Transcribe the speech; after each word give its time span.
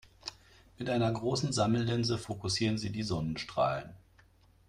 Mit 0.79 0.89
einer 0.89 1.11
großen 1.11 1.53
Sammellinse 1.53 2.17
fokussieren 2.17 2.79
sie 2.79 2.89
die 2.91 3.03
Sonnenstrahlen. 3.03 3.93